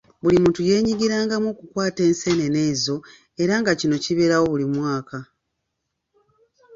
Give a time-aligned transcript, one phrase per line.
[0.21, 2.95] Buli muntu yeenyigirangamu okukwata enseenene ezo,
[3.43, 5.17] era nga kino kibeerawo buli mwaka.